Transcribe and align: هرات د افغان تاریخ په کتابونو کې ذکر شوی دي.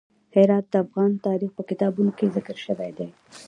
هرات 0.35 0.65
د 0.73 0.75
افغان 0.85 1.11
تاریخ 1.27 1.51
په 1.57 1.63
کتابونو 1.69 2.11
کې 2.17 2.31
ذکر 2.35 2.55
شوی 2.65 2.91
دي. 2.97 3.07